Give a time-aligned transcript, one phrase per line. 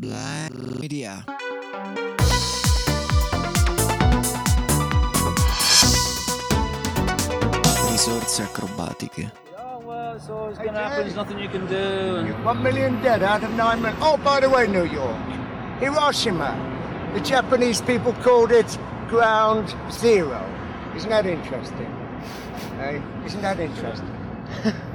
[0.00, 1.22] Black Media.
[7.90, 9.30] Risorse acrobatiche.
[9.58, 11.00] Oh, well, always going to happen.
[11.00, 12.16] There's nothing you can do.
[12.16, 12.44] And...
[12.46, 13.98] One million dead out of nine million.
[14.00, 15.20] Oh, by the way, New York,
[15.80, 16.56] Hiroshima.
[17.12, 20.40] The Japanese people called it Ground Zero.
[20.96, 21.92] Isn't that interesting?
[22.78, 24.16] Hey, isn't that interesting?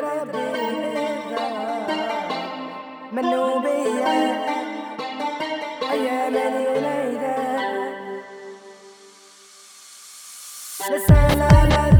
[0.00, 0.24] ترى
[3.12, 4.14] منو بيا
[5.92, 7.36] أيام الوليدة
[10.90, 11.99] لسه لا لا